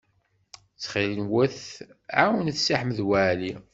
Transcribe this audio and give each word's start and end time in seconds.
Ttxil-wen, 0.75 1.55
ɛawnet 2.19 2.57
Si 2.61 2.73
Ḥmed 2.81 2.99
Waɛli. 3.09 3.53